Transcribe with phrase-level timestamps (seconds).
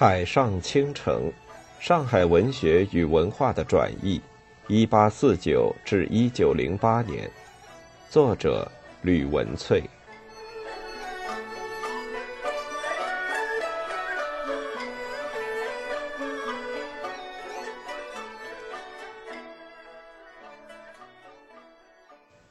[0.00, 1.28] 海上倾城，
[1.80, 4.22] 上海文学与文化的转译，
[4.68, 7.28] 一八四九至一九零八年，
[8.08, 8.70] 作者
[9.02, 9.82] 吕文翠。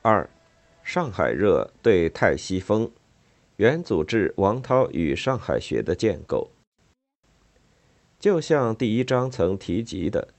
[0.02, 0.30] 二，
[0.84, 2.92] 上海热对泰西风，
[3.56, 6.52] 元组织王涛与上海学的建构。
[8.20, 10.30] 就像第一章曾提及的，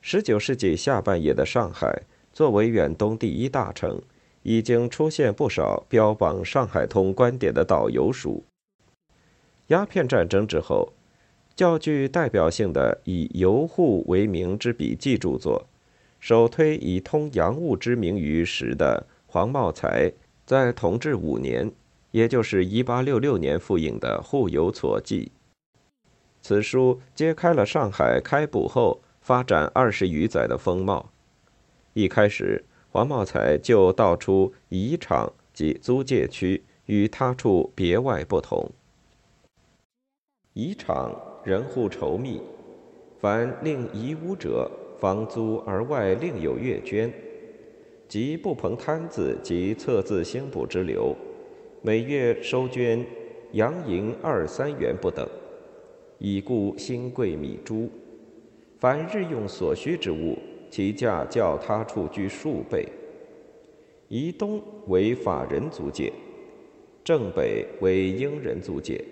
[0.00, 4.00] 十九世纪下半叶的上海，作为远东第一大城，
[4.42, 8.42] 已经出现不少标榜“上海通”观点的导游书。
[9.66, 10.94] 鸦片战争之后，
[11.54, 15.66] 较具代表性的以游沪为名之笔记著作，
[16.18, 20.10] 首推以通洋务之名于时的黄茂才，
[20.46, 21.70] 在同治五年，
[22.12, 25.30] 也就是一八六六年复印的《沪游所记》。
[26.48, 31.10] 此书揭开了上海开埠后发展二十余载的风貌。
[31.92, 38.66] 一开始，黄茂才就道出遗场及租界区与他处别外不同。
[40.54, 42.40] 遗场人户稠密，
[43.20, 47.12] 凡令遗屋者，房租而外另有月捐，
[48.08, 51.14] 即布棚摊子及册字兴补之流，
[51.82, 53.04] 每月收捐
[53.52, 55.28] 洋银二三元不等。
[56.18, 57.88] 已故新贵米珠，
[58.80, 60.36] 凡日用所需之物，
[60.68, 62.88] 其价较他处居数倍。
[64.08, 66.12] 宜东为法人租界，
[67.04, 69.04] 正北为英人租界，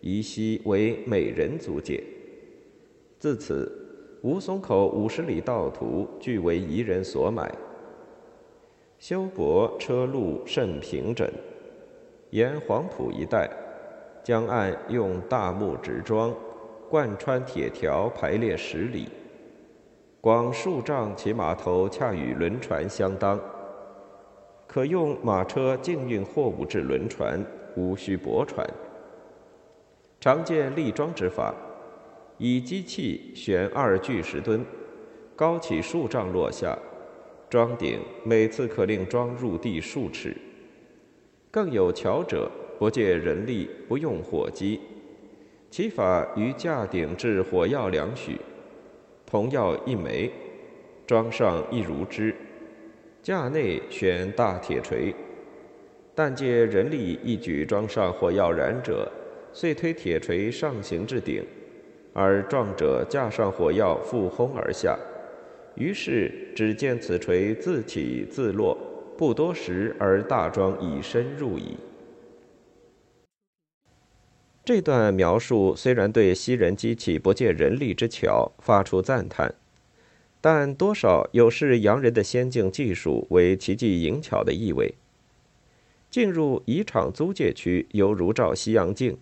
[0.00, 2.00] 宜西为美人租界。
[3.18, 3.70] 自此，
[4.22, 7.52] 吴淞口五十里道途俱为夷人所买。
[9.00, 11.28] 修柏车路甚平整，
[12.30, 13.50] 沿黄埔一带。
[14.24, 16.34] 江岸用大木直桩，
[16.88, 19.06] 贯穿铁条排列十里，
[20.18, 23.38] 广数丈，其码头恰与轮船相当，
[24.66, 27.44] 可用马车径运货物至轮船，
[27.76, 28.66] 无需驳船。
[30.18, 31.54] 常见立桩之法，
[32.38, 34.64] 以机器悬二巨石墩，
[35.36, 36.78] 高起数丈落下，
[37.50, 40.34] 桩顶每次可令桩入地数尺。
[41.50, 42.50] 更有巧者。
[42.78, 44.80] 不借人力，不用火机，
[45.70, 48.36] 其法于架顶置火药两许，
[49.26, 50.30] 铜药一枚，
[51.06, 52.34] 装上一如之，
[53.22, 55.14] 架内悬大铁锤。
[56.14, 59.10] 但借人力一举装上火药燃者，
[59.52, 61.44] 遂推铁锤上行至顶，
[62.12, 64.96] 而撞者架上火药复轰而下，
[65.74, 68.78] 于是只见此锤自起自落，
[69.18, 71.76] 不多时而大桩已深入矣。
[74.64, 79.54] 这段描述虽然对西人机器不借人力之巧发出赞叹，
[80.40, 84.94] 但多少有视洋人的先进技术为奇技淫巧的意味。
[86.10, 89.18] 进入宜场租界区，犹如照西洋镜，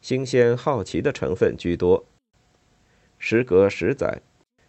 [0.00, 2.04] 新鲜好奇的成分居多。
[3.20, 4.20] 时隔十载，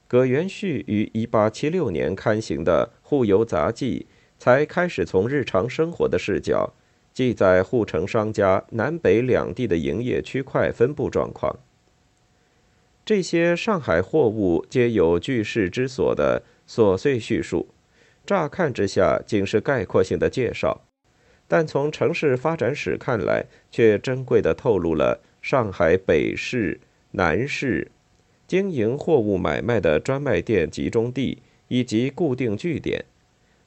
[0.08, 4.06] 葛元旭于1876年刊行的《沪游杂记》
[4.38, 6.72] 才开始从日常生活的视角。
[7.14, 11.56] 记载沪城商家南北两地的营业区块分布状况。
[13.06, 17.68] 这些上海货物皆有据事之所的琐碎叙述，
[18.26, 20.82] 乍看之下仅是概括性的介绍，
[21.48, 26.80] 但从城市发展史看来，却珍贵的透露了上海北市、
[27.12, 27.92] 南市
[28.48, 33.04] 经营货物买卖的专卖店集中地以及固定据点。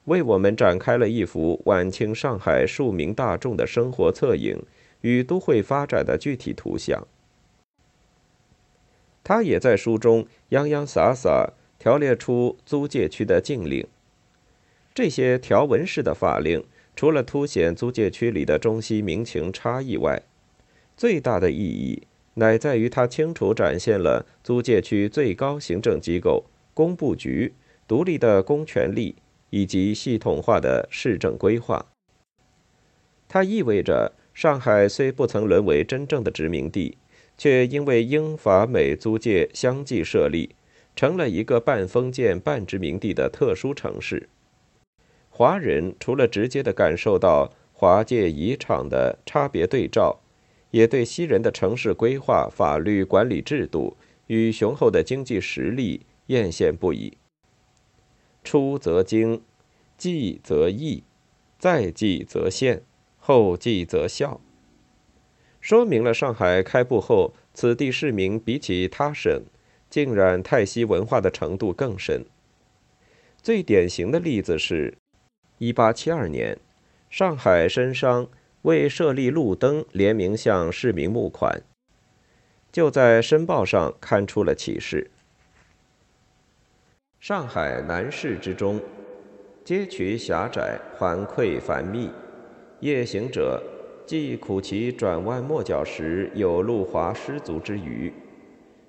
[0.07, 4.57] 为我们展开了一幅晚清上海庶民大众的生活侧影
[5.01, 7.05] 与都会发展的具体图像。
[9.23, 13.85] 他也在书中洋洋洒洒条列出租界区的禁令。
[14.93, 16.63] 这些条文式的法令，
[16.95, 20.23] 除了凸显租界区里的中西民情差异外，
[20.95, 22.01] 最大的意义
[22.35, 27.53] 乃在于它清楚展现了租界区最高行政机构工部局
[27.85, 29.15] 独立的公权力。
[29.49, 31.85] 以及系统化的市政规划，
[33.27, 36.97] 它意味着上海虽不曾沦为真正的殖民地，
[37.37, 40.55] 却因为英法美租界相继设立，
[40.95, 44.29] 成了一个半封建半殖民地的特殊城市。
[45.29, 50.19] 华人除了直接的感受到华界遗场的差别对照，
[50.71, 53.95] 也对西人的城市规划、法律管理制度
[54.27, 57.17] 与雄厚的经济实力艳羡不已。
[58.47, 59.41] 出则精，
[59.97, 61.03] 继则义，
[61.59, 62.81] 再继则现，
[63.17, 64.39] 后继则效。
[65.59, 69.43] 说明了上海开埠后此地市民比起他省，
[69.89, 72.23] 浸染泰西文化的程度更深。
[73.41, 74.97] 最典型的例子是
[75.59, 76.57] ，1872年，
[77.09, 78.29] 上海绅商
[78.61, 81.61] 为设立路灯联名向市民募款，
[82.71, 85.11] 就在《申报》上刊出了启事：
[87.27, 88.79] 上海南市之中，
[89.65, 92.09] 街渠狭窄，环馈繁密，
[92.79, 93.61] 夜行者。
[94.05, 98.13] 既苦其转弯抹角时有路滑失足之余，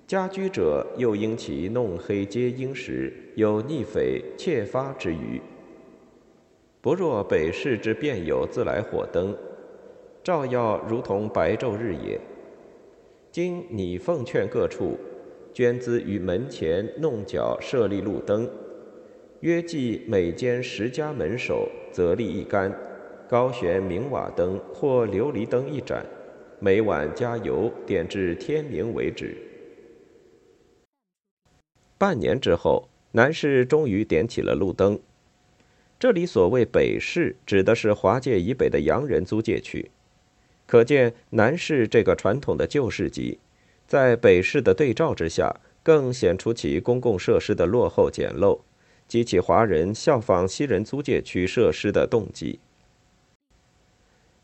[0.07, 5.41] 家居者又因其弄黑皆阴时有逆匪窃发之余。
[6.79, 9.35] 不若北市之便有自来火灯，
[10.23, 12.17] 照耀如同白昼日也。
[13.33, 14.97] 今你奉劝各处
[15.59, 18.49] 捐资于门前弄角设立路灯，
[19.41, 22.73] 约计每间十家门首则立一杆。
[23.27, 26.05] 高悬明瓦灯或琉璃灯一盏，
[26.61, 29.35] 每晚加油点至天明为止。
[31.97, 34.97] 半年之后，南市终于点起了路灯。
[35.99, 39.91] 这里所谓北市，指的是华界以北的洋人租界区。
[40.65, 43.39] 可见南市这个传统的旧市集，
[43.89, 48.59] 在北市的对照之下，更显出其公共设施的落后简陋，
[49.07, 52.59] 激起华人效仿西人租界区设施的动机。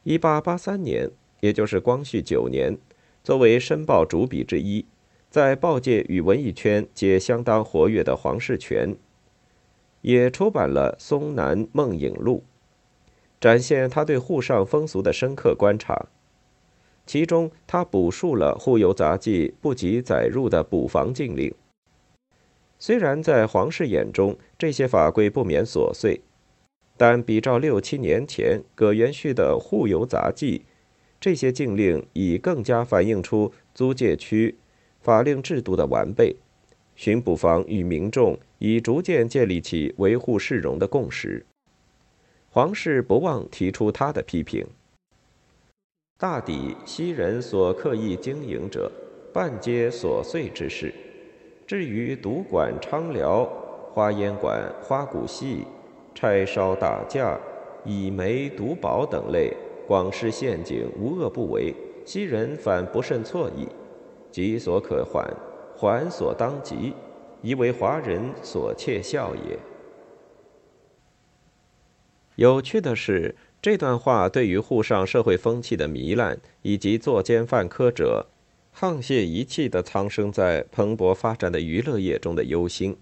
[0.01, 1.11] 一八八三年，
[1.41, 2.75] 也就是光绪九年，
[3.23, 4.87] 作为《申报》主笔之一，
[5.29, 8.95] 在报界与文艺圈皆相当活跃的黄世全，
[10.01, 12.43] 也出版了《松南梦影录》，
[13.39, 16.07] 展现他对沪上风俗的深刻观察。
[17.05, 21.53] 其中，他补述了沪游杂记不及载入的补房禁令。
[22.79, 26.21] 虽然在皇室眼中，这些法规不免琐碎。
[26.97, 30.59] 但比照六七年前葛元旭的《沪游杂记》，
[31.19, 34.55] 这些禁令已更加反映出租界区
[35.01, 36.37] 法令制度的完备。
[36.95, 41.45] 巡捕房与民众已逐渐建立起维护市容的共识。
[42.49, 44.65] 皇室不忘提出他的批评：
[46.17, 48.89] 大抵昔人所刻意经营者，
[49.33, 50.87] 半皆琐碎之事；
[51.67, 53.43] 至于赌馆、昌寮、
[53.93, 55.65] 花烟馆、花鼓戏。
[56.13, 57.37] 拆烧打架、
[57.83, 59.51] 以煤赌宝等类，
[59.85, 61.75] 广施陷阱，无恶不为。
[62.05, 63.67] 昔人反不甚错意，
[64.31, 65.29] 急所可缓，
[65.75, 66.93] 缓所当急，
[67.41, 69.59] 宜为华人所窃笑也。
[72.37, 73.35] 有趣的是，
[73.65, 78.27] 这段话对于沪上社会风气的糜烂，以及作奸犯科者
[78.77, 82.95] 沆瀣一气的苍生在蓬勃发展的娱乐业中的忧心。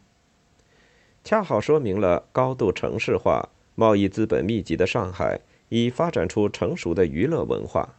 [1.22, 7.98] 恰好说明了高度城市化、贸易资本密集的上海已发展出成熟的娱乐文化。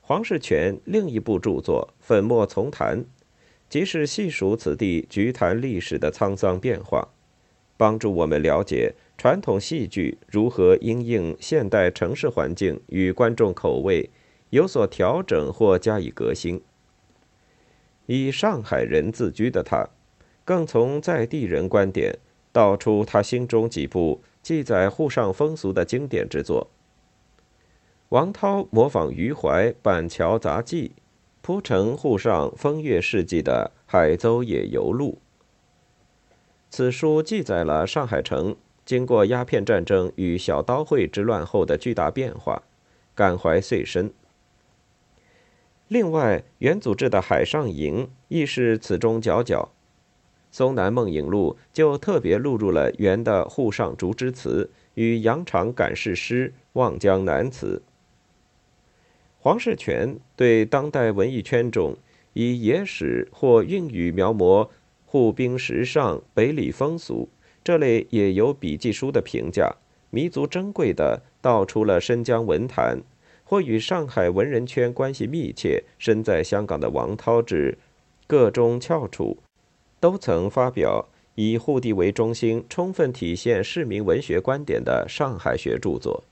[0.00, 3.00] 黄世全另一部著作《粉墨丛谈》，
[3.68, 7.08] 即是细数此地菊坛历史的沧桑变化，
[7.82, 14.08] 帮助我们了解传统戏剧如何因应现代城市环境与观众口味
[14.50, 16.62] 有所调整或加以革新。
[18.06, 19.88] 以上海人自居的他。
[20.44, 22.16] 更从在地人观点
[22.52, 26.70] 道出他心中几部记载沪上风俗的经典之作。
[28.10, 30.92] 王涛模仿余淮《板桥杂记》，
[31.40, 35.18] 铺成沪上风月事迹的《海州野游录》。
[36.74, 42.62] 此书记载了上海城经过鸦片战争与小刀会之乱后的巨大变化，
[43.14, 44.10] 感怀遂深。
[45.88, 49.64] 另外，元祖制的《海上营》亦是此中佼佼。
[50.50, 57.82] 《松南梦影录》就特别录入了元的沪上竹枝词与杨长感事诗《望江南词》。
[59.38, 61.98] 黄世全对当代文艺圈中
[62.32, 64.70] 以野史或韵语描摹
[65.12, 67.28] 沪滨时尚、北里风俗
[67.62, 69.70] 这类也有笔记书的评价，
[70.08, 72.98] 弥足珍贵的道出了申江文坛
[73.44, 77.76] 或与上海文人圈关系密切、身在香港的王涛之
[78.26, 79.36] 个中翘楚。
[80.00, 86.24] 都曾发表以沪地为中心、充分体现市民文学观点的上海学著作。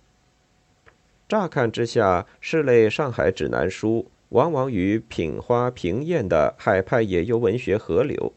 [1.29, 8.33] 乍看之下，市类上海指南书，往往与品花平艳的海派野游文学合流，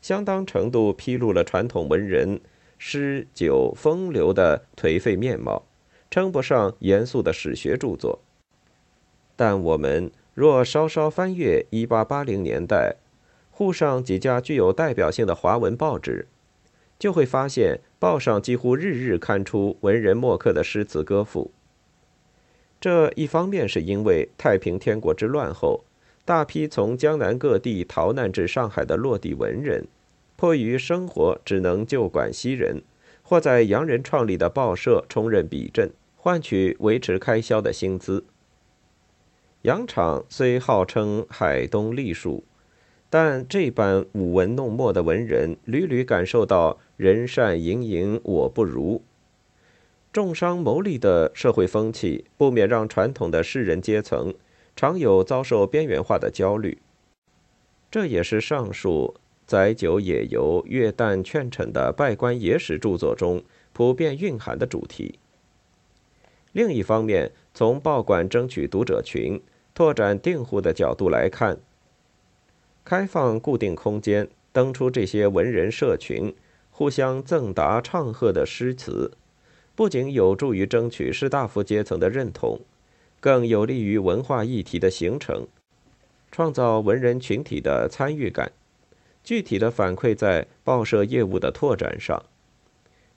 [0.00, 2.40] 相当程度披露了传统文人
[2.78, 5.66] 诗酒风流的颓废面貌，
[6.10, 8.20] 称不上严肃的史学著作。
[9.36, 12.96] 但我们若稍稍翻阅1880年代。
[13.52, 16.26] 沪上几家具有代表性的华文报纸，
[16.98, 21.50] 就会发现报上几乎日日刊出文人墨客的诗词歌赋。
[22.80, 25.84] 这一方面是因为太平天国之乱后，
[26.30, 29.88] 大批从江南各地逃难至上海的落地文人，
[30.36, 32.82] 迫于生活只能就管西人，
[33.24, 38.22] 或在洋人创立的报社充任笔阵，换取维持开销的薪资。
[39.62, 42.44] 洋场虽号称海东隶属，
[43.08, 49.02] 但这般舞文弄墨的文人屡屡感受到“人善盈盈，我不如”，
[50.14, 54.32] 重商谋利的社会风气，不免让传统的士人阶层。
[54.74, 56.78] 常有遭受边缘化的焦虑，
[57.90, 59.14] 这也是上述
[59.46, 65.18] 载酒野游、阅旦劝臣的拜官野史著作中普遍蕴含的主题。
[66.52, 69.40] 另一方面，从报馆争取读者群、
[69.74, 71.58] 拓展订户的角度来看，
[72.84, 76.34] 开放固定空间，登出这些文人社群，
[76.70, 79.12] 互相赠答唱和的诗词，
[79.74, 82.60] 不仅有助于争取士大夫阶层的认同。
[83.20, 85.46] 更有利于文化议题的形成，
[86.32, 88.50] 创造文人群体的参与感，
[89.22, 92.24] 具体的反馈在报社业务的拓展上。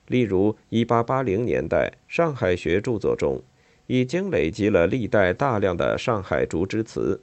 [0.06, 3.40] 例如，1880年代上海学著作中，
[3.86, 7.20] 已经累积了历代大量的上海竹枝词。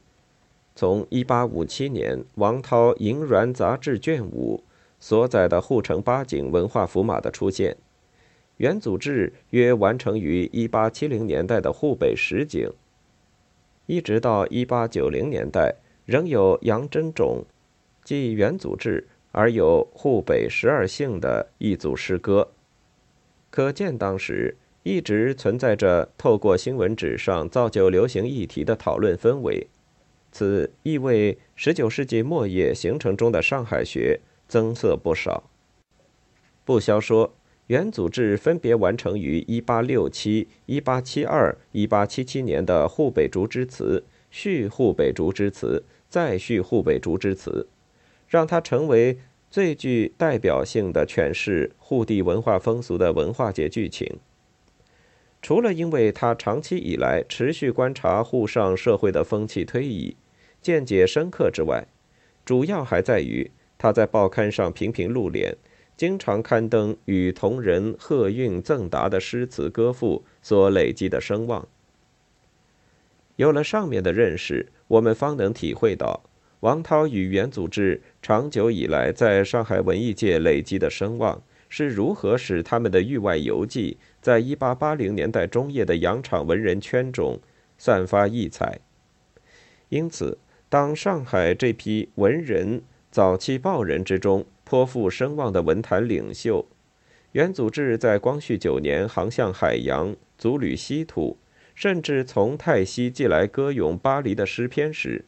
[0.76, 4.64] 从1857年王涛《银銮杂志》卷五
[5.00, 7.78] 所载的护城八景文化符码的出现。
[8.62, 12.72] 元祖志约完成于一八七零年代的沪北十景，
[13.88, 15.74] 一直到一八九零年代，
[16.06, 17.44] 仍有杨真种
[18.03, 22.51] 继元祖志而有沪北十二姓的一组诗歌，
[23.50, 29.65] 可见当时一直存在着透过新闻纸上造就流行议题的讨论氛围，
[30.32, 35.50] 此亦为十九世纪末叶形成中的上海学增色不少。
[36.63, 37.34] 不消说。
[37.72, 47.70] 元祖志分别完成于1867、1872、1877年的沪北竹枝词、续沪北竹枝词、再续沪北竹枝词，
[48.28, 54.20] 让它成为最具代表性的诠释沪地文化风俗的文化界剧情。
[55.42, 60.18] 除了因为他长期以来持续观察沪上社会的风气推移，
[60.62, 61.88] 见解深刻之外，
[62.44, 65.56] 主要还在于他在报刊上频频露脸。
[66.01, 71.67] 经常刊登与同人贺韵赠答的诗词歌赋所累积的声望。
[73.36, 76.24] 有了上面的认识，我们方能体会到
[76.62, 81.39] 王涛与元祖志长久以来在上海文艺界累积的声望
[81.70, 87.39] 是如何使他们的域外游记在一八八零年代中叶的洋场文人圈中
[87.77, 88.79] 散发异彩。
[89.89, 92.81] 因此，当上海这批文人
[93.12, 96.66] 早期报人之中，颇负声望的文坛领袖，
[97.34, 101.38] 元祖志在光绪九年航向海洋，足履稀土，
[101.75, 105.25] 甚至从泰西寄来歌咏巴黎的诗篇时，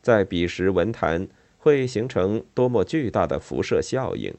[0.00, 4.34] 在彼时文坛会形成多么巨大的辐射效应！